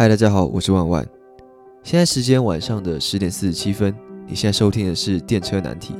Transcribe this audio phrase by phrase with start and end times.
[0.00, 1.06] 嗨，大家好，我是万万。
[1.82, 3.94] 现在时间晚上的十点四十七分。
[4.26, 5.92] 你现在收听的是《电车难题》，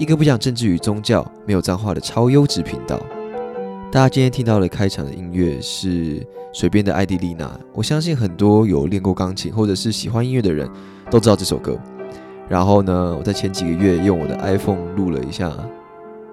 [0.00, 3.00] 一个不讲政治与宗教、没有脏话的超优质频道。
[3.92, 7.56] 大家今天听到的开场的音乐是水边的艾迪丽娜。
[7.72, 10.68] 我相信很多有练过钢琴或者是喜欢音乐的人
[11.08, 11.78] 都知道这首歌。
[12.48, 15.56] 然后呢，我在前几个月用我的 iPhone 录了一下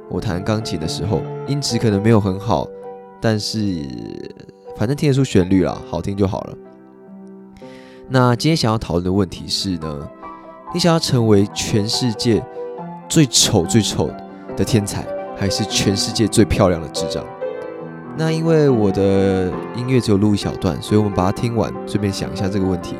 [0.09, 2.67] 我弹钢琴的时候，音质可能没有很好，
[3.21, 3.87] 但是
[4.75, 6.57] 反正听得出旋律啦，好听就好了。
[8.13, 10.07] 那今天想要讨论的问题是呢，
[10.71, 12.45] 你想要成为全世界
[13.09, 14.07] 最丑最丑
[14.55, 15.03] 的天才，
[15.35, 17.25] 还是全世界最漂亮的智障？
[18.15, 22.95] 那因为我的音乐只有录一小段，所以我们把它听完，顺便想一下这个问题。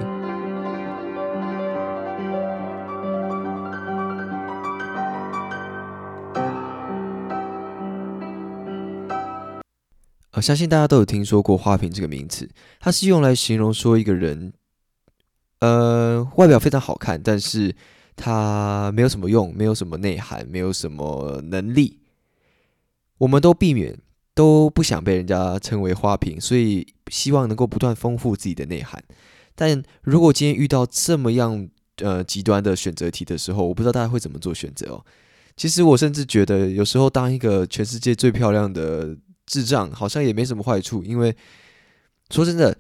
[10.31, 14.53] 呃，相信大家都有听说过“花瓶”这个名词，它是用来形容说一个人。
[15.64, 17.73] 呃，外表非常好看，但是
[18.17, 22.02] 它没有什么用，没有什么内涵，没有什么能力。
[23.20, 23.97] 我们都避免，
[24.36, 29.02] 都不想被人家称为花瓶，所以希望能够不断丰富自己的内涵。
[29.55, 31.66] 但如果今天遇到这么样
[32.02, 35.05] 呃极端的选择题的时候，我不知道大家会怎么做选择哦。
[35.55, 41.33] 其实我甚至觉得，有时候当一个全世界最漂亮的智障，好像也没什么坏处，因为
[42.31, 42.77] 说真的。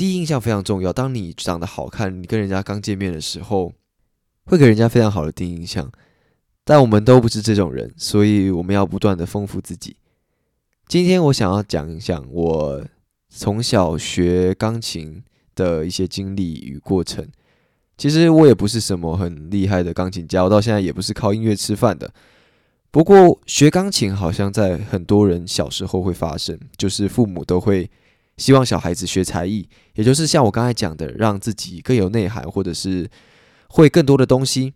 [0.00, 0.90] 第一印象非常重要。
[0.90, 3.70] 当你长得好看，你跟人家刚见面的时候，
[4.46, 5.92] 会给人家非常好的第一印象。
[6.64, 9.96] 但我们都不是这种人，所以我们要不断的丰富自己。
[10.88, 12.82] 今天我想要讲一讲我
[13.28, 15.22] 从小学钢琴
[15.54, 17.28] 的一些经历与过程。
[17.98, 22.10] 其实我也不是什么很厉害的钢琴家，我到现在也不是靠音乐吃饭的。
[22.90, 27.90] 不过学钢琴好像在很多人小时候会发生，就是父母都会。
[28.40, 33.06] 希望小孩子学才艺，也就是像我刚才讲的，让自己更有内涵，或者是
[33.68, 34.72] 会更多的东西。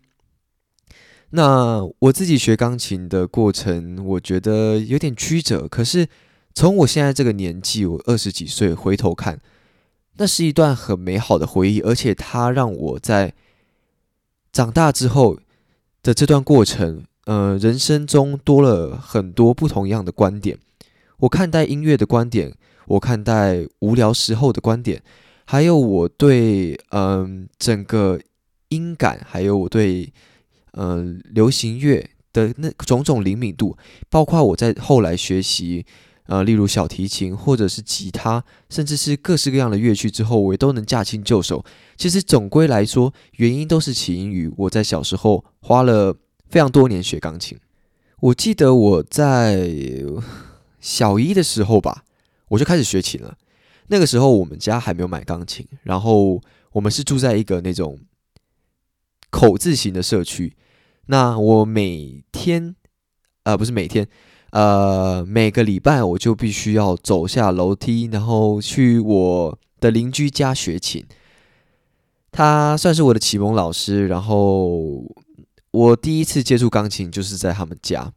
[1.31, 5.67] 那我自己学钢琴的过程，我觉得有点曲折。
[5.67, 6.07] 可是
[6.55, 9.41] 从我现在这个年纪，我二十几岁回头看，
[10.19, 13.33] 那是一段很美好的回忆，而且它让我在
[14.53, 15.39] 长大之后
[16.03, 20.59] 的这段过程，呃，人生中多了很多不同样的观点。
[21.21, 22.55] 我看待音乐的观点。
[22.87, 25.03] 我看待无聊时候的观点，
[25.45, 28.21] 还有我对嗯整个
[28.69, 30.13] 音感，还有我对
[30.73, 33.77] 嗯流行乐的那种种灵敏度，
[34.09, 35.85] 包括我在后来学习
[36.27, 41.65] 呃例如小提琴或者是吉他，甚至是各式各样的乐器之后，我也都能驾轻就熟。
[41.97, 46.17] 其实总归来说，原因都是起因于我在小时候花了
[46.49, 47.59] 非常多年学钢琴。
[48.21, 49.71] 我记得我在
[50.81, 52.04] 小一的时候吧。
[52.55, 53.37] 我就开始学琴了。
[53.89, 56.41] 那个时候我们家还没有买钢琴，然后
[56.73, 57.99] 我们是住在一个那种
[59.31, 60.57] 口字形的社区。
[61.07, 62.75] 那我每天，
[63.43, 64.09] 呃，不是每天，
[64.53, 71.05] 呃，每个礼拜我就必须要走下楼梯，然后去我的邻居家学琴。
[72.33, 75.05] 他算是我的启蒙老师，然后
[75.73, 78.13] 我第一次接触钢琴就是在他们家。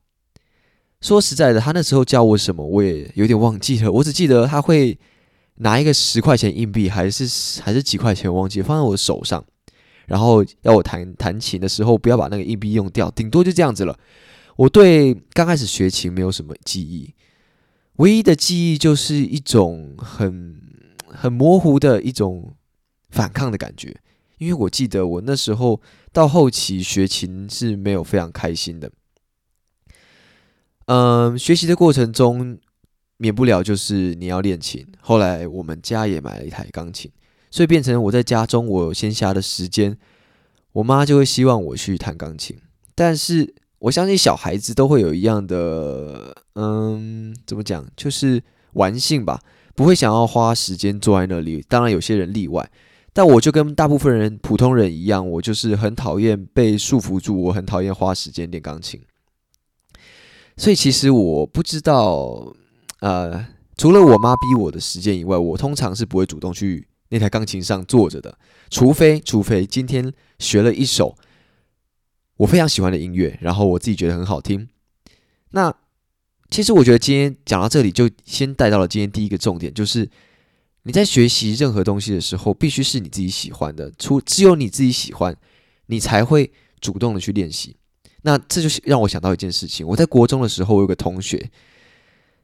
[1.01, 3.91] 说实在的，他那时候教我什么，我也有点忘记了。
[3.91, 4.97] 我只记得他会
[5.57, 9.43] 拿一个十块钱硬币，还是还是几块钱，忘记放在我的手上，
[10.07, 13.97] 然后要我弹弹琴的时候不要把那个硬币用掉，顶多就这样子了。
[14.55, 17.13] 我对刚开始学琴没有什么记忆，
[17.97, 20.59] 唯一的记忆就是一种很
[21.07, 22.55] 很模糊的一种
[23.11, 23.95] 反抗的感觉，
[24.39, 25.79] 因为我记得我那时候
[26.11, 28.91] 到后期学琴是没有非常开心的。
[30.87, 32.57] 嗯，学习的过程中
[33.17, 34.85] 免不了就是你要练琴。
[35.01, 37.11] 后来我们家也买了一台钢琴，
[37.51, 39.97] 所以变成我在家中我闲暇的时间，
[40.71, 42.57] 我妈就会希望我去弹钢琴。
[42.95, 48.41] 但是我相信小孩子都会有一样的，嗯，怎么讲，就是
[48.73, 49.41] 玩性吧，
[49.75, 51.63] 不会想要花时间坐在那里。
[51.67, 52.67] 当然有些人例外，
[53.11, 59.01] 但我就跟大部分人普通人一样，我就是很讨厌被束缚住，我很讨厌花时间练钢琴。
[60.57, 62.53] 所以其实我不知道，
[62.99, 63.45] 呃，
[63.77, 68.37] 除了我妈逼我的时间以外，我通常是不会主动去那台钢琴上坐着的，
[68.69, 71.15] 除非除非今天学了一首
[72.37, 74.67] 我非常喜欢的音乐，然后我自己觉得很好听。
[75.51, 75.73] 那
[76.49, 80.09] 其实我觉得今天讲到这里，就先带到了今天第一个重点，就是
[80.83, 85.37] 你在学习任何东西的时候，必须是你自己喜欢的，除只有你自己喜欢，
[85.85, 87.75] 你才会主动的去练习。
[88.23, 89.87] 那这就让我想到一件事情。
[89.87, 91.49] 我在国中的时候，我有个同学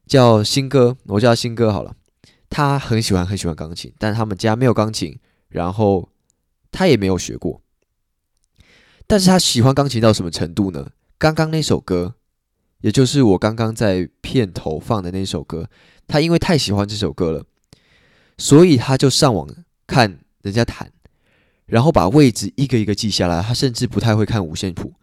[0.07, 1.95] 叫新哥，我叫他新哥好了。
[2.49, 5.17] 他很喜欢很喜欢钢琴，但他们家没有钢琴，
[5.49, 6.07] 然后
[6.71, 7.61] 他也没有学过。
[9.07, 10.91] 但是他喜欢钢琴到什么程度呢？
[11.17, 12.15] 刚刚那首歌，
[12.81, 15.67] 也就是我刚刚在片头放的那首歌，
[16.07, 17.43] 他因为太喜欢这首歌了，
[18.37, 19.47] 所以他就上网
[19.87, 20.91] 看人家弹，
[21.65, 23.41] 然后把位置一个一个记下来。
[23.41, 24.93] 他甚至不太会看五线谱，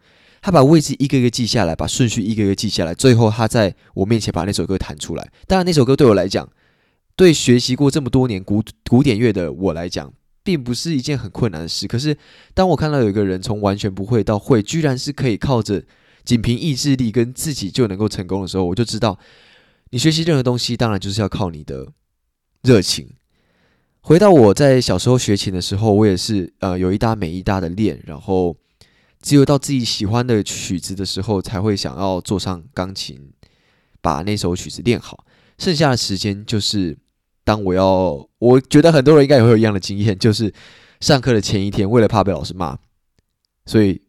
[0.41, 5.31] 他把位置一个一个记下来，把顺序一个一个记下来，最后他在我面前把那首歌弹出来。
[5.47, 6.49] 当然，那首歌对我来讲。
[7.13, 10.11] 对学习过这么多年古古典乐的我来讲，
[10.43, 11.85] 并不是一件很困难的事。
[11.85, 12.17] 可是，
[12.55, 15.83] 当我看到有一个人从完全不会到会，居然是可以靠着
[16.23, 19.19] 仅凭意志力跟自己就能够成功的时候，我就知道，
[19.91, 21.89] 你学习任何东西，当然就是要靠你的
[22.63, 23.07] 热情。
[23.99, 28.55] 回到我在小时候学琴的时候，我也是呃有一搭没一搭的练，然后
[29.21, 33.31] 只有到自己喜欢的曲子的时候，才会想要坐上钢琴，
[34.01, 35.25] 把那首曲子练好。
[35.57, 36.97] 剩下的时间就是，
[37.43, 40.51] 当我要，我觉得很多人应该也会有一样的经验，就是
[40.99, 42.77] 上课的前一天，为了怕被老师骂，
[43.67, 44.01] 所以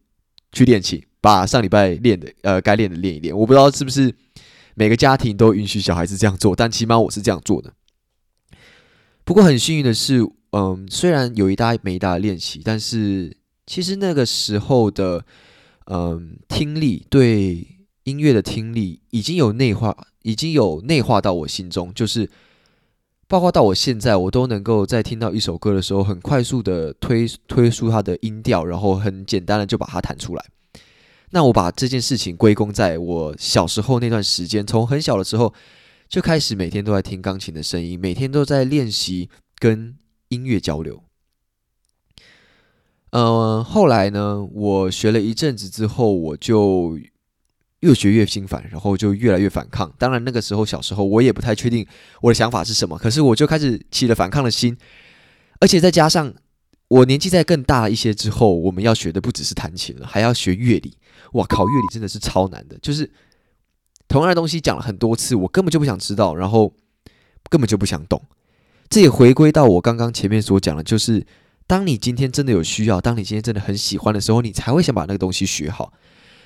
[0.53, 3.37] 去练琴，把上礼拜练的，呃，该练的练一练。
[3.37, 4.15] 我不知道是不是
[4.75, 7.75] 每个家庭都允许小孩子这样做，但起码我是这样做的。
[9.25, 13.37] 不过很幸运的是，嗯，虽然有一搭没一搭的练习，但是
[13.67, 15.25] 其实那个时候的，
[15.87, 17.67] 嗯，听力对
[18.05, 19.97] 音乐的听力已经有内化。
[20.25, 22.31] 已经有内化到我心中，就是
[23.27, 30.45] 包括到我现在，我都能够在听到一首歌的时候，很快速的推推出它的音调，然后很简单的就把它弹出来。
[31.31, 35.53] 那我把这件事情归功在我小时候那段时间，从很小的时候
[36.09, 39.29] 就开始每天都在听钢琴的声音，每天都在练习
[39.59, 39.97] 跟
[40.29, 41.03] 音乐交流。
[43.13, 46.99] 呃，后来呢，我学了一阵子之后，我就。
[47.83, 49.93] 越学越心烦，然后就越来越反抗。
[49.99, 51.85] 当然，那个时候小时候我也不太确定
[52.21, 54.79] 我的想法是什么，可是我就开始起了反抗的心。
[55.59, 56.33] 而且再加上
[56.87, 60.97] 我年纪再更大一些之后，我们要学的不只是弹琴了，还要学乐理。
[61.33, 63.11] 哇靠，乐理真的是超难的，就是
[64.07, 66.73] 同样的东西讲了很多次，我根本就不想知道，然后
[67.51, 68.23] 根本就不想懂。
[68.89, 71.27] 这也回归到我刚刚前面所讲的，就是
[71.73, 75.91] 当你今天真的有需要，当你今天真的很喜欢的时候，你才会想把那个东西学好。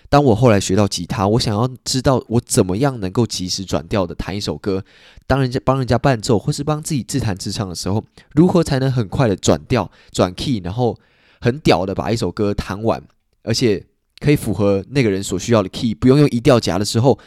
[0.08, 4.84] 当我后来学到吉他，我想要知道我怎么样能够及时转调的弹一首歌。
[5.26, 8.05] 当人家帮人家伴奏，或是帮自己自弹自唱的时候，
[8.37, 10.96] 如何才能很快的转调、转 key，然后
[11.40, 13.02] 很屌的把一首歌弹完，
[13.43, 13.84] 而且
[14.20, 17.19] 可以符合那个人所需要的 key，不用用一调夹的时候，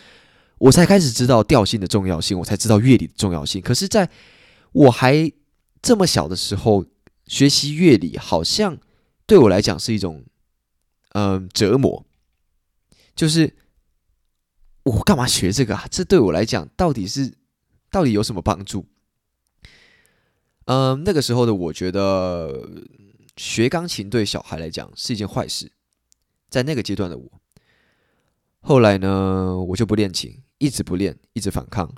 [0.60, 3.62] 我才开始知道调性的重要性，我才知道乐理的重要性。
[3.62, 4.10] 可是，在
[4.72, 5.30] 我还
[5.81, 6.86] 这么小的时候，
[7.30, 8.78] 学习乐理好像
[9.26, 10.26] 对我来讲是一种
[11.14, 12.06] 嗯折磨。
[13.16, 13.56] 就是
[14.84, 15.88] 我干嘛学这个啊？
[15.90, 17.34] 这对我来讲到底是
[17.90, 18.86] 到底有什么帮助？
[20.66, 22.70] 嗯，那个时候的我觉得
[23.38, 25.72] 学钢琴对小孩来讲是一件坏事。
[26.50, 27.42] 在那个阶段的我，
[28.62, 31.94] 后来呢，我就不练琴，一直不练，一直反抗。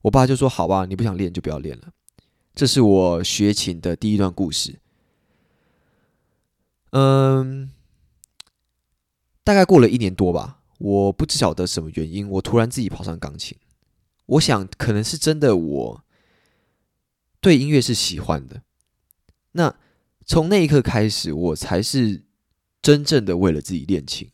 [0.00, 1.92] 我爸就说：“好吧，你不想练就不要练了。”
[2.54, 4.78] 这是我学琴的第一段故事。
[6.90, 7.70] 嗯。
[9.46, 13.54] 大概过了一年多吧，我不知晓得什么原因，我突然自己跑上钢琴。
[14.24, 16.04] 我想可能是真的，我
[17.42, 18.62] 对音乐是喜欢的。
[19.52, 19.76] 那
[20.24, 22.22] 从那一刻开始，我才是
[22.80, 24.30] 真正的为了自己练琴。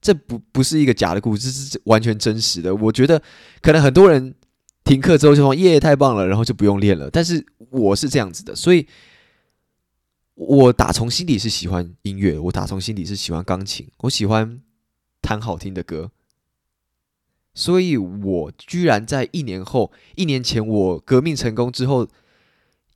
[0.00, 2.72] 这不不是一个假的故事，是完全真实的。
[2.72, 3.20] 我觉得
[3.60, 4.32] 可能很多人
[4.84, 7.10] 停课之后就说：“耶，太棒了！”然后就不用练了。
[7.10, 8.86] 但是我是这样子的，所以。
[10.34, 14.62] 我打从心底是喜欢音乐，我打从心底是喜欢钢琴，我喜欢
[15.20, 16.10] 弹好听的歌，
[17.52, 22.08] 所以我居然在一年后，一年前我革命成功之后，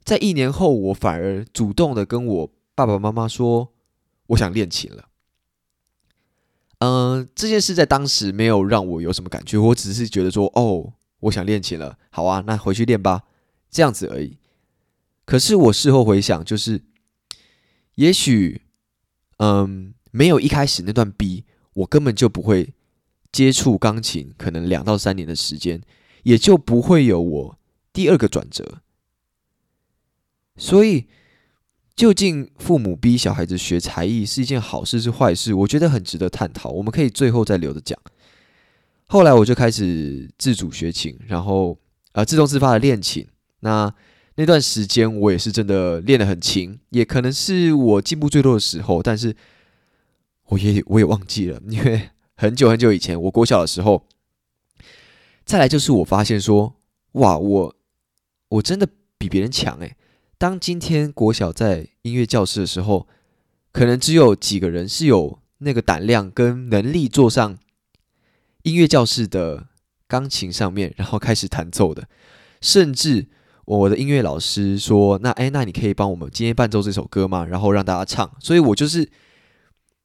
[0.03, 3.71] 在一年后，我反而主动的跟我爸爸妈妈说，
[4.29, 5.11] 我想练琴了。
[6.79, 13.25] 嗯，这件事在当时没有让我有什么感觉，我只是觉得说，哦，我想练琴了，好啊，那回去练吧，
[13.71, 14.39] 这样子而已。
[15.27, 16.81] 可是我事后回想，就是。
[17.97, 18.61] 也许，
[19.39, 22.75] 嗯，没有一开始那段逼，我根本就不会
[23.33, 25.81] 接触钢琴，可能两到三年的时间，
[26.23, 27.59] 也就不会有我
[27.95, 28.83] 第二个转折。
[30.59, 31.07] 所以，
[31.95, 35.55] 究竟父母逼小孩子学才艺是一件好事是坏事？
[35.55, 36.69] 我觉得很值得探讨。
[36.69, 37.99] 我们可以最后再留着讲。
[39.07, 41.79] 后来我就开始自主学琴，然后
[42.13, 43.27] 呃，自动自发的练琴。
[43.61, 43.91] 那
[44.37, 49.35] 那段时间我也是真的练得很勤，也可能是我进步最多的时候，但是
[50.49, 54.07] 我也我也忘记了， 因为很久很久以前，我国小的时候，
[55.45, 56.77] 再来就是我发现说，
[57.13, 57.77] 哇，我
[58.49, 58.87] 我真的
[59.19, 59.97] 比别人强诶。
[60.39, 63.09] 当今天国小在音乐教室的时候，
[63.73, 67.59] 可能只有几个人是有那个胆量跟能力坐上
[68.65, 69.69] 音乐教室的
[70.07, 72.07] 钢琴上面，然后开始弹奏的。
[72.61, 73.29] 甚至
[73.67, 77.45] 我的音乐老师说：“那哎，那你可以帮我们今天伴奏这首歌吗？
[77.45, 79.07] 然后让大家唱。”所以，我就是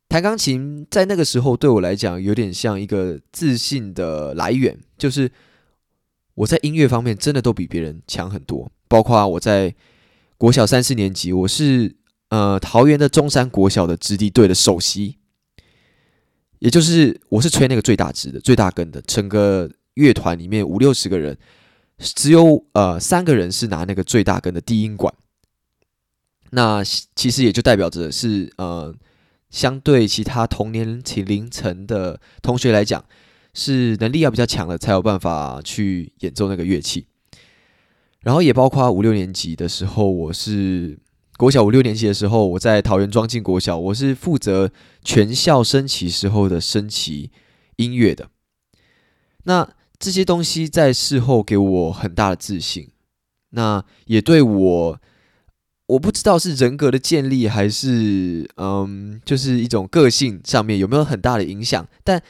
[0.09, 5.31] 弹钢琴，在那个时候对我来讲，有点像一个自信的来源，就是
[6.35, 9.73] 我在音乐方面真的都比别人强很多，包括我在。
[10.37, 11.95] 国小三四年级，我是
[12.29, 15.19] 呃桃园的中山国小的支地队的首席，
[16.57, 18.99] 也就是我是吹那个最大支的、最大根的。
[19.03, 21.37] 整个乐团里面五六十个人，
[22.01, 25.13] 只有呃三个人是拿那个最大根的低音管。
[26.49, 26.83] 那
[27.15, 28.93] 其实也就代表着是呃
[29.49, 33.05] 相对其他同年龄层的同学来讲，
[33.53, 37.07] 是能力要比较强的，才有办法去演奏那个乐器。
[38.21, 40.99] 然后也包括五六年级的时候，我是
[41.37, 44.71] 国小五六年级的时候，我在桃园庄敬国小，我是负责
[45.03, 47.31] 全校升旗时候的升旗
[47.77, 48.29] 音乐的。
[49.43, 49.67] 那
[50.01, 52.89] 这些东西在事后给我很大的自信，
[53.51, 54.99] 那也对我，
[55.85, 62.23] 我不知道是人格的建立还是嗯，就是一种个性上面有没有很大的影响，但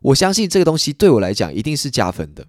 [0.00, 2.46] 我相信这个东西对我来讲一定是加分的。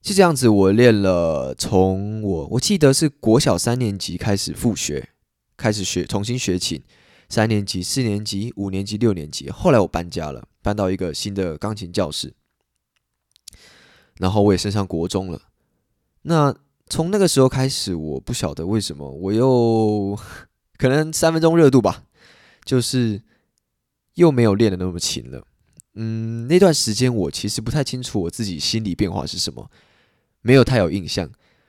[0.00, 5.10] 就这样子，我练了，从我我记得是国小三年级开始复学，
[5.58, 6.82] 开始学重新学琴，
[7.28, 12.32] 三年级、四年级、五年级、六年级，后来我搬家了，搬到一个新的钢琴教室，
[14.18, 15.40] 然后我也升上国中了。
[16.22, 16.56] 那
[16.88, 20.18] 从那个时候开始，我不晓得为什么，我又
[20.78, 22.04] 可能三分钟热度吧，
[22.64, 23.22] 就是
[24.14, 25.44] 又没有练的那么勤了。
[25.94, 29.70] 嗯，那段时间我其实不太清楚我自己心理变化是什么。
[30.42, 31.28] 没有太有印象，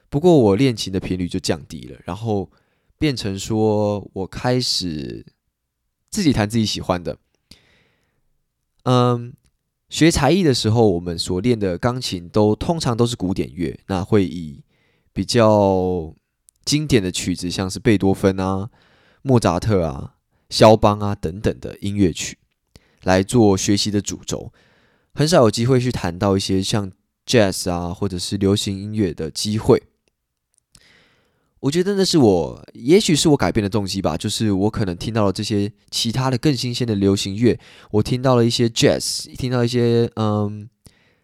[0.10, 2.52] 不过我练琴的频率就降低了，然后
[3.00, 5.26] 变成说我开始
[6.12, 7.18] 自己弹自己喜欢的。
[8.84, 9.34] 嗯，
[9.90, 14.64] 学才艺的时候，我们所练的钢琴都通常都是古典乐，那会以
[15.14, 16.14] 比较
[16.66, 18.70] 经典的曲子，像是贝多芬啊、
[19.22, 20.16] 莫扎特啊、
[20.50, 22.38] 肖邦啊等等的音乐曲
[23.04, 24.52] 来做学习的主轴，
[25.14, 26.92] 很少有机会去弹到一些像。
[27.30, 29.84] jazz 啊，或者是流行音乐的机会，
[31.60, 34.16] 我觉得那是我，也许是我改变的动机吧。
[34.16, 37.60] 就是我可能听到了这些其他的更新鲜的流行乐，
[37.92, 40.70] 我听到了一些 jazz，听到一些嗯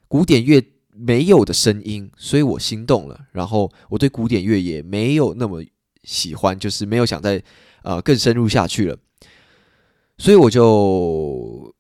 [0.08, 3.28] 古典乐没有的声音，所以我心动了。
[3.32, 5.64] 然后我对古典乐也没有那么
[6.04, 7.44] 喜欢，就是没有想再
[7.84, 8.98] 呃更深入下去了，
[10.18, 11.74] 所以我就。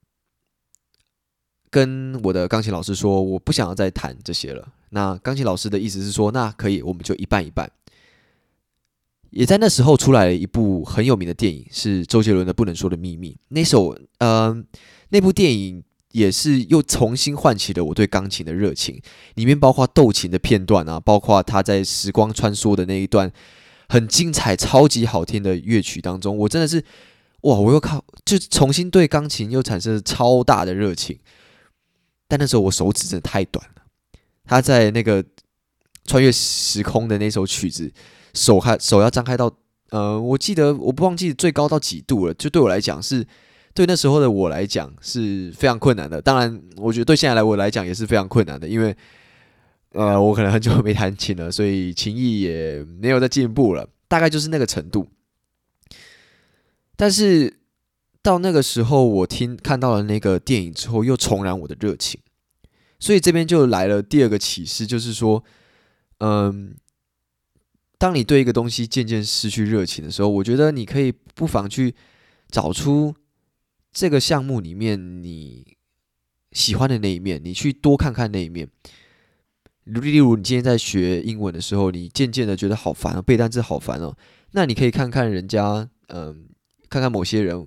[1.73, 4.63] 跟我的钢琴老师说，我不想要再弹这些了。
[4.91, 7.67] 那钢琴老师的意思是说，那可以，我们就一半一半。
[9.33, 13.31] 也在那时候出来了一部很有名的电影，是周杰伦的《不能说的秘密》。
[13.49, 14.63] 那首，呃，
[15.09, 19.01] 那部电影也是又重新唤起了我对钢琴的热情。
[19.35, 23.31] 里面包括斗琴的片段啊，包括他在时光穿梭的那一段
[23.89, 26.83] 很精彩、超级好听的乐曲当中，我真的是
[27.41, 27.57] 哇！
[27.57, 31.19] 我又靠，就重新对钢琴又产生了超大的热情。
[32.27, 33.83] 但那时候我手指真的太短了，
[34.45, 35.23] 他在那个
[36.05, 37.91] 穿越时空的那首曲子，
[38.33, 39.51] 手开手要张开到，
[39.89, 43.25] 呃，我记得我不忘记最高到几度了，就对我来讲是，
[43.73, 46.21] 对那时候的我来讲是非常困难的。
[46.21, 48.95] 当然，我觉得对现在来我来讲也是非常困难的，因为，
[49.93, 55.07] 呃，我可能很久没弹琴了，所以琴艺也没有再进步了，大概就是那个程度。
[56.95, 57.59] 但是。
[58.25, 62.21] 到那个时候，我听看到了那个电影之后，又重燃我的热情。
[62.97, 65.43] 所以这边就来了第二个启示，就是说，
[66.19, 66.73] 嗯，
[68.03, 71.95] 当你对一个东西渐渐失去热情的时候，我觉得你可以不妨去
[72.49, 73.15] 找出
[73.93, 75.77] 这个项目里面你
[76.51, 78.67] 喜欢的那一面，你去多看看那一面。
[79.85, 84.13] 例如，你今天在学英文的时候，你渐渐的觉得好烦哦，背单词好烦哦，
[84.51, 86.49] 那你可以看看人家，嗯，
[86.89, 87.65] 看看某些人。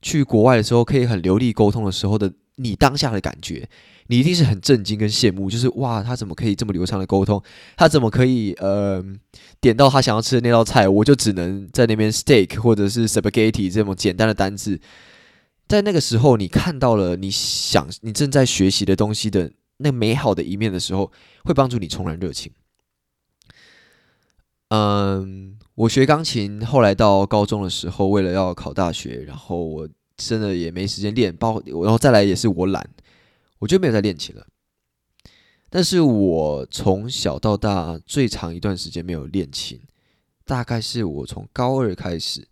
[0.00, 3.68] 去国外的时候，可以很流利沟通的时候的你当下的感觉，
[4.08, 7.42] 你一定是很震惊跟羡慕，就是哇，他怎么可以这么流畅的沟通？
[7.76, 9.04] 他怎么可以呃
[9.60, 14.80] 点到他想要吃的那道菜，我就只能在那边 steak 或者是 spaghetti 这种简单的单字，
[15.68, 21.12] 在那个时候，你看到了你想你正在学习的东西的那美好的一面的时候，
[21.44, 22.52] 会帮助你重燃热情。
[24.70, 32.88] 嗯，我学钢琴，后来到高中的时候，为了要考大学，然后我真的也没时间练，包然后再来也是我懒，
[33.58, 34.46] 我就没有再练琴了。
[35.68, 39.80] 但是我从小到大最长一段时间没有练琴，
[40.44, 42.46] 大概是我从高二开始，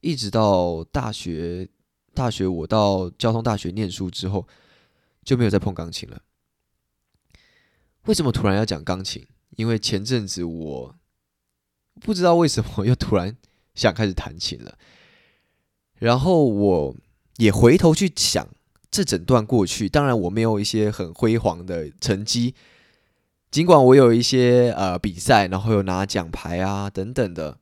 [0.00, 1.68] 一直到大学，
[2.14, 4.46] 大学我到交通大学念书之后
[5.24, 6.22] 就没有再碰钢琴了。
[8.04, 9.26] 为什么突然要讲钢琴？
[9.56, 10.94] 因为前阵子我
[12.00, 13.36] 不知道为什么又突然
[13.74, 14.78] 想开始弹琴了，
[16.02, 16.96] 然后我
[17.36, 18.46] 也回头去想。
[18.90, 22.54] 这整段过去，当然我没有一些很辉煌的成绩，
[23.50, 27.56] 尽管我有一些呃比赛，然后有拿奖牌啊等等的，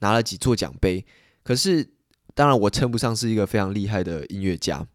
[0.00, 1.06] 拿了几座奖杯，
[1.44, 1.88] 可是
[2.34, 4.88] 当然我称不上是一个非常厉害的音乐家。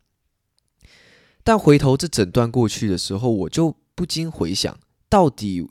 [1.42, 4.78] 但回头这整段过去的时候，我就不禁回想，
[5.08, 5.70] 到底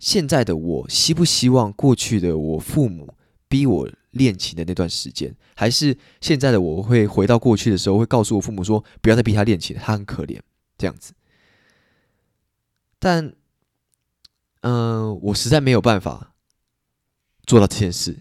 [0.00, 3.14] 现在的我希不希望过去的我父母
[3.48, 3.88] 逼我？
[4.12, 10.40] 练琴的那段时间，还是现在的我会回到过去的时候，会告诉我父母说：“不要再逼他练琴，他很可怜。”
[10.78, 11.12] 这样子。
[12.98, 13.34] 但，
[14.62, 16.34] 嗯，我实在没有办法
[17.44, 18.18] 做到这件事，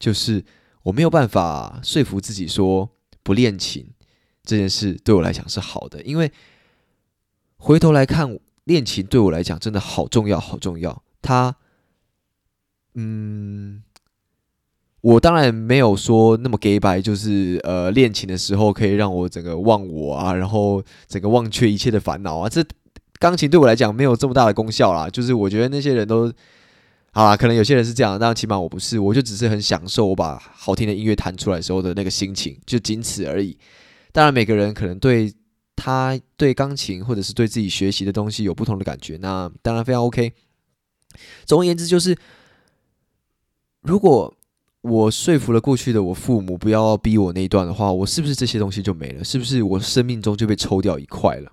[0.00, 0.44] 就是
[0.82, 2.90] 我没有办法说服自己说
[3.22, 3.88] 不练琴
[4.42, 6.32] 这件事对我来讲是好的，因为
[7.56, 11.04] 回头来看，练琴对我来讲真的好重要，好重要。
[11.22, 11.54] 它，
[12.94, 13.84] 嗯。
[15.02, 22.50] 我当然没有说那么 gay 白，就是呃练琴的时候可以让我整个忘我啊，然后整个忘却一切的烦恼啊。
[22.50, 22.62] 这
[23.18, 25.08] 钢琴对我来讲没有这么大的功效啦。
[25.08, 26.30] 就是我觉得那些人都
[27.12, 33.56] 好啦，可能有些人是这样，但起码我不是，我就只是很享受我把好听的音乐弹出来时候的那个心情，就仅此而已。
[34.12, 35.32] 当然每个人可能对
[35.76, 40.34] 他对钢琴或者是对自己学习的东西有不同的感觉，那当然非常 OK。
[41.46, 42.14] 总而言之，就是
[43.80, 44.34] 如果。
[44.82, 49.22] 我说服了过去的我父母不要逼我那一段的话，我是不是这些东西就没了？
[49.22, 51.52] 是不是我生命中就被抽掉一块了？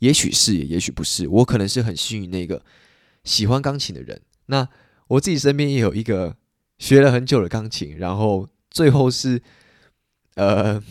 [0.00, 1.28] 也许是，也许不是。
[1.28, 2.62] 我可能是很幸运那个
[3.22, 4.20] 喜欢钢琴的人。
[4.46, 4.68] 那
[5.06, 6.36] 我自己身边也有一个
[6.78, 9.40] 学了很久的钢琴，然后最后是
[10.34, 10.82] 呃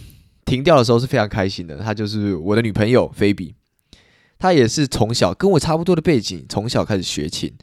[0.46, 1.78] 停掉的时候是非常开心的。
[1.80, 3.56] 她就是我的女朋友菲比，
[4.40, 7.54] 她也是从小跟我差不多的背景，从小开始学琴。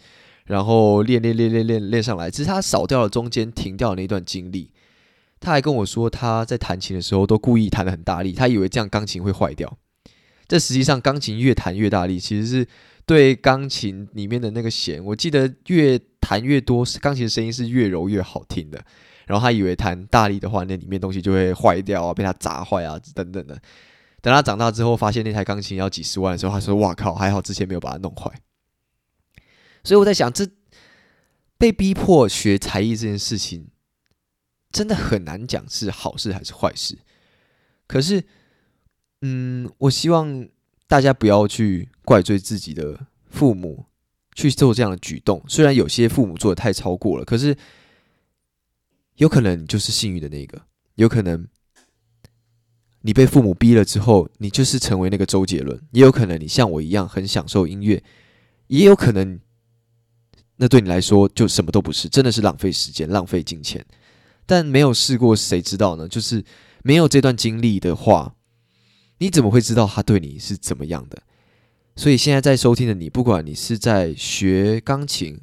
[0.44, 4.70] 然后练练练练练练上来，只是他少掉了中间停掉的那段经历。
[5.40, 9.76] 他还跟我说，他在弹琴的时候都故意弹的很大力，他以为这样钢琴会坏掉。
[10.46, 12.66] 这实际上钢琴越弹越大力，其实是
[13.07, 18.83] 对钢琴里面的那个弦，我记得越弹越多，钢琴声音是越柔越好听的。
[19.26, 23.59] 然后他以为弹大力的话，那里面东西就会坏掉啊，被他砸坏啊等等的。
[24.20, 28.30] 等他长大之后，发现那台钢琴要几十万的时候，他说：“哇靠，还好之前没有把它弄坏。”
[29.85, 30.49] 所以我在想，这
[31.59, 33.68] 被逼迫学才艺这件事情，
[34.73, 36.99] 真的很难讲是好事还是坏事。
[37.87, 38.25] 可是，
[39.20, 40.49] 嗯，我希望
[40.88, 43.85] 大家不要去怪罪自己的父母
[44.35, 45.44] 去做这样的举动。
[45.47, 47.57] 虽然有些父母做的太超过了，可是
[49.16, 50.62] 有可能你就是幸运的那个，
[50.94, 51.47] 有可能
[53.03, 58.03] 你被父母逼了之后，你就是成为那个周杰伦；也有可能你像我一样很享受音乐，
[58.68, 59.38] 也有可能。
[60.57, 63.85] 那对你来说就什么都不是，真的是浪费时间、浪费金钱。
[64.47, 66.07] 但没有试过，谁知道呢？
[66.07, 66.45] 就是
[66.85, 68.37] 没有这段经历的话，
[69.19, 71.23] 你怎么会知道他对你是怎么样的？
[71.97, 75.40] 所以现在在收听的你，不管你是在学钢琴、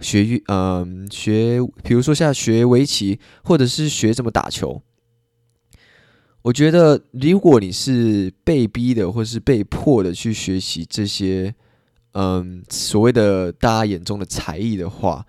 [0.00, 4.82] 学乐，嗯，学，比如说像学围棋，或者是学怎么打球，
[6.42, 11.54] 我觉得如果你是被逼的，或是被迫的去学习这些。
[12.14, 15.26] 嗯，所谓的大家眼中的才艺的话，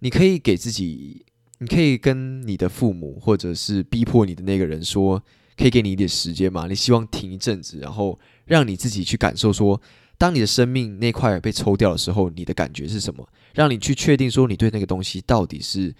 [0.00, 1.24] 你可以给自己，
[1.58, 5.22] 你可以跟你的父母，或者是逼迫你的那个人说，
[5.56, 6.66] 可以给你一点时间吗？
[6.68, 9.80] 你希望停一阵子，然后让你自己去感受，说
[10.18, 13.26] 当你的生命那块被抽掉的时候，你的感觉是什么？
[13.54, 15.94] 让你去确定说你对那个东西到底是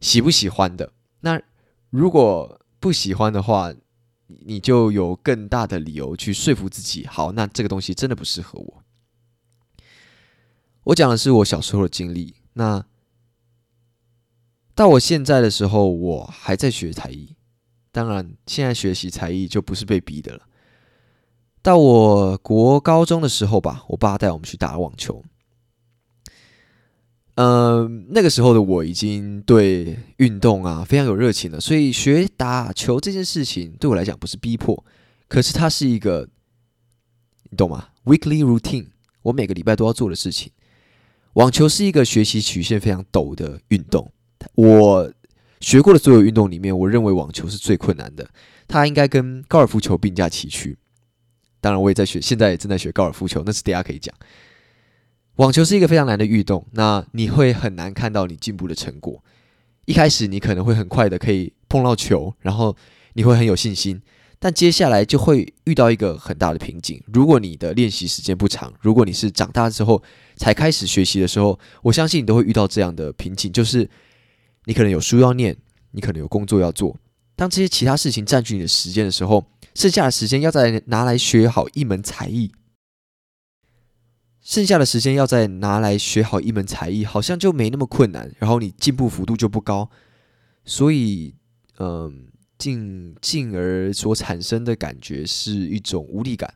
[0.00, 0.90] 喜不喜欢的。
[1.20, 1.38] 那
[1.90, 3.70] 如果不喜欢的话，
[4.46, 8.83] 你就有更大的理由去说服自己，好，那这个东西真的不适合我。
[10.84, 12.34] 我讲的是我小时候的经历。
[12.54, 12.84] 那
[14.74, 17.36] 到我现在的时候，我还在学才艺。
[17.90, 20.42] 当然，现在学习才艺就不是被逼的了。
[21.62, 25.22] 到我国高中的时候吧，我爸带我们去打网球。
[27.36, 34.84] 嗯，那个时候的我已经对运动啊非常有热情了，所以学打球这件事情对我来讲不是逼迫，
[35.26, 36.28] 可是它是一个，
[37.50, 38.88] 你懂吗？Weekly routine，
[39.22, 40.52] 我每个礼拜都要做的事情。
[41.34, 44.10] 网球是一个学习曲线非常陡的运动。
[44.54, 45.12] 我
[45.60, 48.28] 学过的所有运动里面，我认为网球是最困难的。
[48.66, 50.78] 它应该跟高尔夫球并驾齐驱。
[51.60, 54.14] 当然我也在学，现在也正在学高尔夫球，那是等下可以讲。
[55.36, 59.24] 网球是一个非常难的运动，那你会很难看到你进步的成果。
[59.86, 62.76] 一开始你可能会很快的可以碰到球，然后
[63.14, 64.00] 你会很有信心，
[64.44, 67.02] 但接下来就会遇到一个很大的瓶颈。
[67.06, 70.02] 如果你的练习时间不长，如果你是长大之后
[70.36, 73.88] 才开始学习的时候，我相信你都会遇到这样的瓶颈，就是
[74.66, 75.56] 你可能有书要念，
[75.92, 76.94] 你可能有工作要做。
[77.34, 82.52] 当这些其他事情占据你的时间的时候，剩下的时间要再拿来学好一门才艺。
[84.42, 89.88] 剩下的时间要再拿来学好一门才艺，好像就没那么困难，然后你进步幅度就不高，
[90.66, 91.34] 所以，
[91.78, 92.26] 嗯，
[92.58, 96.54] 进进而所产生的感觉是一种无力感。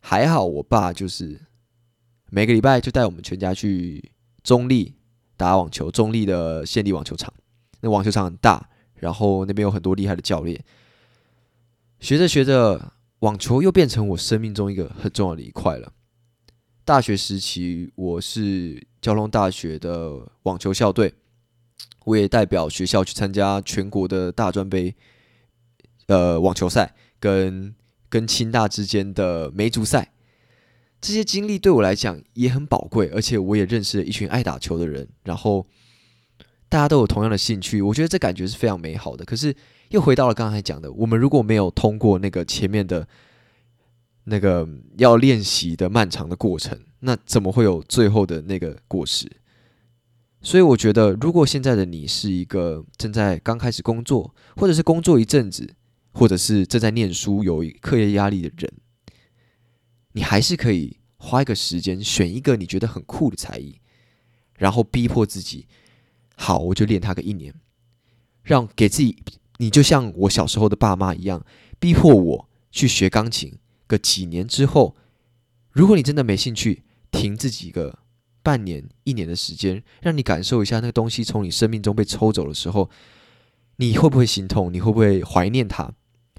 [0.00, 1.40] 还好我爸就是
[2.30, 4.94] 每个礼拜就带我们全家去中立
[5.36, 7.32] 打网球，中立的县立网球场，
[7.80, 10.62] 那网球场很大，然后那边有很多厉害的教练。
[11.98, 15.92] 学着学着，网球又变成我生命中一个很重要的一块了。
[16.82, 21.12] 大学时期，我是交通大学的网球校队，
[22.04, 24.94] 我也代表学校去参加全国的大专杯，
[26.06, 27.74] 呃，网球赛跟
[28.08, 30.12] 跟清大之间的梅竹赛，
[31.00, 35.66] 这些经历对我来讲也很宝贵，而且我也认识了一群爱打球的人，然后
[36.68, 39.24] 大家都有同样的兴趣，我觉得这感觉是非常美好的。
[39.24, 39.54] 可是
[39.90, 43.06] 又回到了刚才讲的，我们如果没有通过那个前面的。
[44.24, 49.26] 那个要练习的漫长的过程，那怎么会有最后的那个果实？
[50.42, 55.74] 所以我觉得，如果现在的你是一个正在刚开始工作，或者是工作一阵子，
[56.12, 58.72] 或者是正在念书有课业压力的人，
[60.12, 63.80] 你还是可以花一个时间选一个你觉得很酷的才艺，
[64.56, 65.66] 然后逼迫自己，
[66.36, 67.54] 好，我就练它个一年，
[68.42, 69.22] 让给自己，
[69.58, 71.44] 你就像我小时候的爸妈一样，
[71.78, 73.58] 逼迫我去学钢琴。
[73.86, 74.96] 个几年之后，
[75.72, 77.98] 如果你真的没兴趣，停自己一个
[78.42, 82.88] 半年、一年的时间，让你感受一下那个东西从你生命中被抽走的时候，
[83.76, 84.72] 你会不会心痛？
[84.72, 85.90] 你会不会怀念它？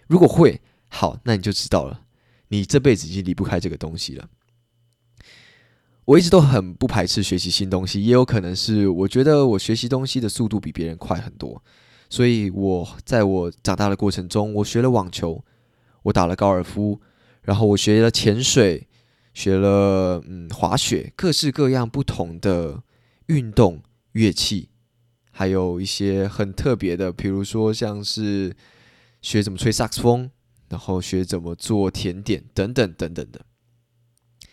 [0.08, 2.02] 如果会，好，那你就知道了，
[2.50, 4.28] 你这辈子已经离不开这个东西了。
[6.06, 11.64] 我一直都很不排斥学习新东西，也有可能是我觉得我学习东西的速度比别人快很多，
[12.10, 15.44] 所以我在我长大的过程中，我学了网球，
[16.04, 17.00] 我打了高尔夫。
[17.44, 18.88] 然后我学了潜水，
[19.34, 22.84] 学了嗯滑雪，各式各样不同的
[23.28, 24.70] 运动乐器，
[25.32, 28.56] 还有一些很特别的，比如说像是
[29.22, 30.30] 学怎么吹萨克斯风，
[30.70, 33.42] 然后学怎么做甜点等等等等的。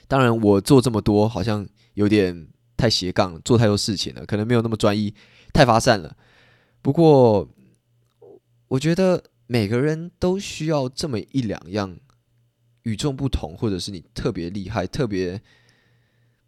[0.06, 5.12] 当然，我做这么多好像有点太斜杠，做太多事情了，可能没有那么专一，
[5.52, 6.16] 太发散了。
[6.80, 7.48] 不过，
[8.68, 11.98] 我觉得每个人都需要这么一两样。
[12.82, 15.40] 与众不同，或者是你特别厉害、特别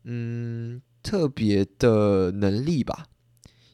[0.05, 3.07] 嗯特别的能力吧，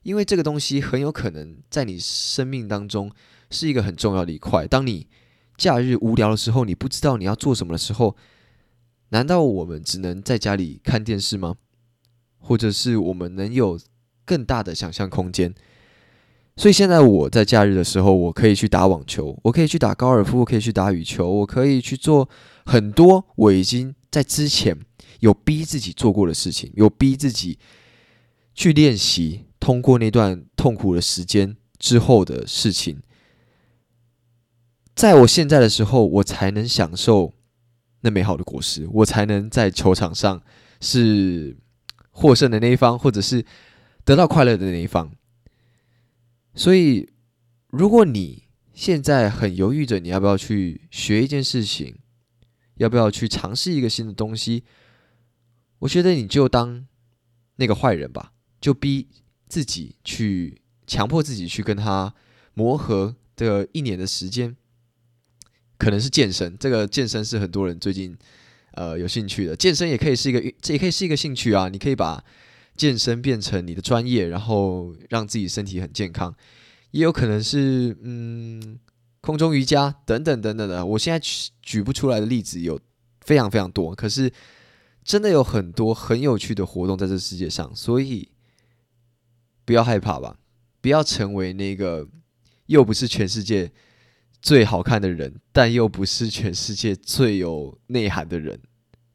[0.03, 3.13] 因为这个东西很有可能在你生命当中
[3.51, 4.67] 是一个很重要的一块。
[4.67, 5.09] 当你
[5.57, 8.17] 假日无聊的时候，你不知道你要做什么的时候，
[9.11, 11.57] 难道我们只能在家里看电视吗？
[12.39, 13.81] 或者是我们能有
[14.25, 15.55] 更大的想象空间？
[16.57, 22.29] 所以现在我在假日的时候，我可以去打网球，我可以去打高尔夫，我可以去打羽球，我可以去做。
[22.65, 24.77] 很多我已经在之前
[25.21, 27.59] 有逼自己做过的事情，有逼自己
[28.55, 33.01] 去练习，通过那段痛苦的时间之后的事情，
[34.95, 37.35] 在我现在的时候，我才能享受
[38.01, 40.43] 那美好的果实，我才能在球场上
[40.81, 41.57] 是
[42.11, 43.45] 获胜的那一方，或者是
[44.05, 45.13] 得到快乐的那一方。
[46.57, 47.09] 所以，
[47.69, 51.99] 如果你现在很犹豫着你要不要去学一件事情，
[52.77, 54.65] 要不要去尝试一个新的东西？
[55.81, 56.87] 我觉得你就当
[57.57, 59.07] 那个坏人吧，就逼
[59.49, 62.15] 自己去强迫自己去跟他
[62.55, 64.57] 磨合的一年的时间，
[65.77, 66.57] 可能是健身。
[66.59, 68.17] 这个健身是很多人最近
[68.73, 71.69] 呃有兴趣的，健身也可以是一个，这也可以是一个兴趣啊。
[71.69, 72.25] 你可以把
[72.77, 76.35] 健身变成你的专业，然后让自己身体很健康。
[76.91, 78.79] 也有可能是嗯。
[79.23, 82.79] 空中瑜伽等等等等的，我现在举举不出来的例子有
[83.23, 84.33] 非常非常多，可是
[85.03, 88.29] 真的有很多很有趣的活动在这世界上，所以
[89.65, 90.39] 不要害怕吧，
[90.81, 92.07] 不要成为那个
[92.67, 93.73] 又不是全世界
[94.41, 98.61] 最好看的人，但又不是全世界最有内涵的人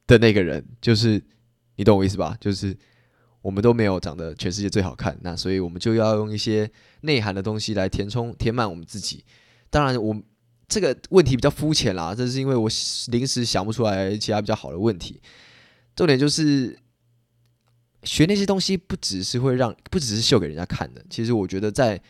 [0.08, 1.24] 的那个人，就是
[1.78, 2.36] 你懂我意思吧？
[2.42, 2.78] 就是
[3.42, 6.70] 我们都没有长得全世界最好看，那所以我们就要用一些
[7.02, 9.24] 内涵的东西来填充填满我们自己。
[9.70, 10.16] 当然，我
[10.68, 12.70] 这个问题比较肤浅啦，这是因为我
[13.08, 15.22] 临时想不出来其他比较好的问题。
[15.96, 16.78] 重点就是
[18.04, 21.04] 学那些东西，不只是会让，不只是秀给人家看的。
[21.10, 22.02] 其实我觉得在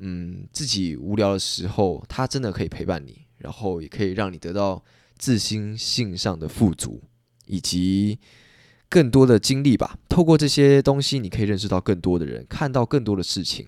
[0.00, 4.84] 嗯自己无聊的时候，它真的可以陪伴你，然后也可以让你得到
[5.16, 7.02] 自心性上的富足，
[7.46, 8.18] 以及
[8.90, 9.98] 更多的经历吧。
[10.10, 13.66] 透过这些东西，你可以认识到更多的人，看到更多的事情。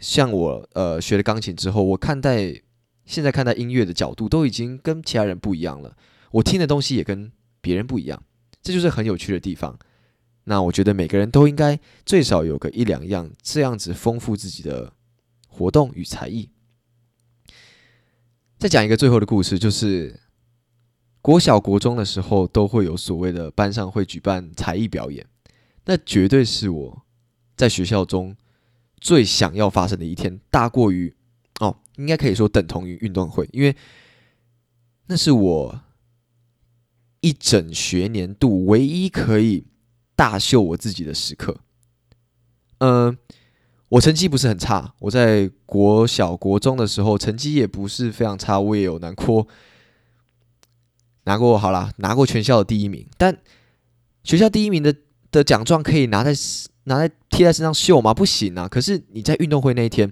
[0.00, 2.62] 像我呃学了钢琴之后，我看待。
[3.08, 5.96] 现在看待音乐的角度都已经跟其他人不一样了，
[6.30, 8.22] 我听的东西也跟别人不一样，
[8.60, 9.78] 这就是很有趣的地方。
[10.44, 14.92] 那我觉得每个人都应该最少有个一两样这样子丰富自己的
[15.48, 16.50] 活动与才艺。
[18.58, 20.20] 再讲一个最后的故事，就是
[21.28, 25.26] 国小国中的时候都会有所谓的班上会举办才艺表演，
[25.84, 27.02] 那绝对是我
[27.54, 28.34] 在学校中
[28.98, 31.14] 最想要发生的一天，大过于。
[31.60, 33.76] 哦，应该可以说等同于运动会，因为
[35.08, 35.80] 那是我
[37.20, 39.66] 一整学年度唯一可以
[40.16, 41.58] 大秀我自己的时刻。
[42.78, 43.18] 嗯，
[43.90, 49.46] 我成绩不是很差，我在国小、国中的时候成绩也不是非常差，我也有难过
[51.28, 53.06] 拿过好啦，拿过全校的第一名。
[53.18, 53.36] 但
[54.24, 54.94] 学校第一名的
[55.30, 56.32] 的奖状可以拿在
[56.84, 58.14] 拿在贴在身上秀吗？
[58.14, 58.66] 不行啊！
[58.66, 60.10] 可是你在运动会那一天。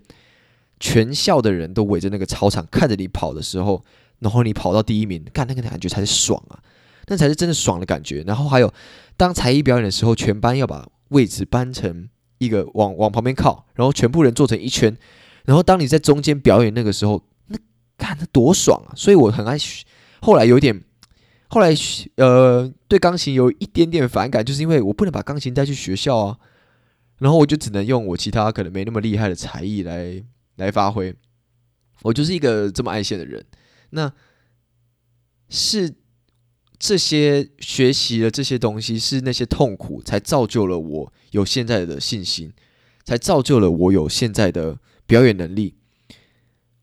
[0.78, 3.82] 全校的人都围着那个操场看着你跑的时候，
[4.18, 6.60] 然后你跑到第一名，干那个感觉才是爽啊，
[7.06, 8.22] 那才是真的爽的感觉。
[8.26, 8.70] 然后还有，
[9.16, 14.94] 当才艺表演的时候，全班要把位置搬成一个往往旁边靠，然后全部人坐成一圈，
[15.46, 17.56] 然后当你在中间表演那个时候，那
[17.96, 18.92] 看那多爽啊！
[18.94, 19.56] 所以我很爱，
[20.20, 20.84] 后来有点，
[21.48, 21.74] 后来
[22.16, 26.38] 呃对钢琴有一点点反感，就是因为我不能把钢琴带去学校啊，
[27.18, 30.24] 然后我就只能用我其他可能没那么厉害的才艺来。
[30.56, 31.14] 来发挥，
[32.00, 33.44] 我就是一个这么爱现的人。
[33.90, 34.10] 那
[35.50, 35.94] 是
[36.78, 42.54] 这些学习的这些东西，是那些痛苦，才造就了我有现在的信心，
[43.04, 45.74] 才造就了我有现在的表演能力。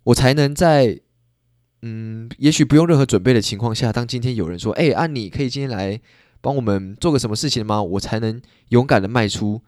[0.04, 0.99] 我才能在
[1.85, 5.99] 嗯，也许不用任何准备的情况下，当今天有人说：“哎，啊，你，可以今天来
[6.39, 9.61] 帮我们做个什么事情吗？”我才能勇敢的迈出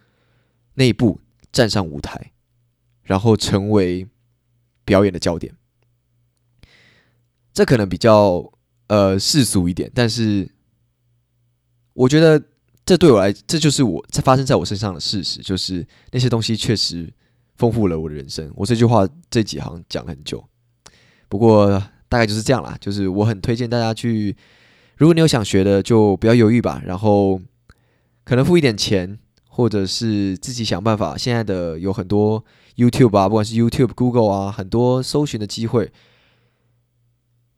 [0.76, 1.20] 那一步，
[1.52, 2.32] 站上舞台。
[3.04, 4.08] 然后成为
[4.84, 5.54] 表演的焦点，
[7.54, 8.52] 这可能比较
[8.88, 10.50] 呃世俗一点，但是
[11.94, 12.42] 我觉得
[12.84, 17.14] 这对我来，这就是我在发生在我身上的事实，就是那些东西确实
[17.58, 18.52] 丰富了我的人生。
[18.56, 20.44] 我这句话这几行讲了很久，
[21.30, 21.80] 不过
[22.16, 22.78] 大概就是这样啦。
[22.80, 24.34] 就是我很推荐大家去，
[24.96, 26.82] 如果你有想学的，就不要犹豫吧。
[26.86, 27.42] 然后
[28.24, 29.20] 可能付一点钱。
[29.58, 32.44] 或者是自己想办法，现在的有很多
[32.76, 35.94] YouTube 啊，不管是 YouTube、Google 啊，很多搜寻的机会，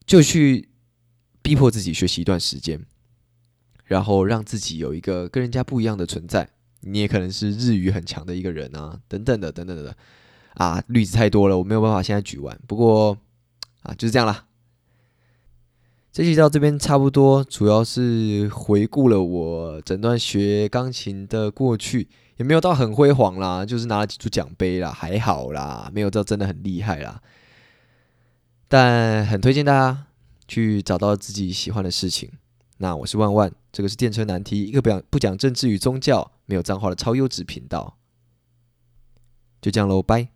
[0.05, 0.69] 就去
[1.41, 2.85] 逼迫自己学习一段时间，
[3.85, 6.47] 然后让自己有一个跟人家不一样的存在。
[6.81, 9.97] 你也可能是日语很强的一个人啊，等等的，等等的
[10.53, 12.55] 啊，例子太多了，我没有办法现在举完。
[12.67, 13.17] 不过
[13.81, 14.45] 啊，就是这样啦。
[16.17, 27.21] 这期到这边差不多，主要是回顾了我整段学钢琴的过去，也没有到很辉煌啦，就是拿了几组奖杯啦，还好啦，没有到真的很厉害啦。
[28.67, 30.08] 但很推荐大家
[30.47, 32.32] 去找到自己喜欢的事情。
[32.80, 37.95] 那我是万万，这个是电车难题，一个不讲不讲政治与宗教、没有脏话的超优质频道。
[39.62, 40.30] 就这样喽，拜。